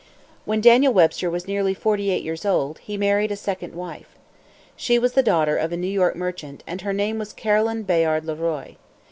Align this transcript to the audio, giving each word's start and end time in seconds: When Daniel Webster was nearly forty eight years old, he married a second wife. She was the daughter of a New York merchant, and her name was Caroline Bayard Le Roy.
When 0.45 0.61
Daniel 0.61 0.91
Webster 0.95 1.29
was 1.29 1.47
nearly 1.47 1.75
forty 1.75 2.09
eight 2.09 2.23
years 2.23 2.43
old, 2.43 2.79
he 2.79 2.97
married 2.97 3.31
a 3.31 3.35
second 3.35 3.75
wife. 3.75 4.17
She 4.75 4.97
was 4.97 5.13
the 5.13 5.21
daughter 5.21 5.57
of 5.57 5.71
a 5.71 5.77
New 5.77 5.85
York 5.85 6.15
merchant, 6.15 6.63
and 6.65 6.81
her 6.81 6.91
name 6.91 7.19
was 7.19 7.33
Caroline 7.33 7.83
Bayard 7.83 8.25
Le 8.25 8.33
Roy. 8.33 8.77